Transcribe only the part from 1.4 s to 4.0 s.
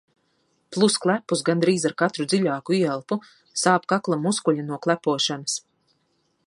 gandrīz ar katru dziļāku ieelpu. sāp